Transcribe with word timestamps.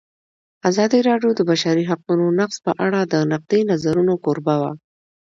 ازادي 0.69 0.99
راډیو 1.09 1.31
د 1.33 1.37
د 1.39 1.41
بشري 1.49 1.83
حقونو 1.91 2.25
نقض 2.39 2.57
په 2.65 2.71
اړه 2.85 2.99
د 3.03 3.15
نقدي 3.31 3.61
نظرونو 3.71 4.13
کوربه 4.25 4.55
وه. 4.61 4.71